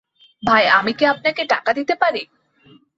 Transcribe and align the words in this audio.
ভাই 0.43 0.63
আমি 0.77 0.91
কি 0.93 1.03
আপনাকে 1.05 1.41
টাকা 1.45 1.71
দিতে 1.73 1.93
পারি? 1.95 2.21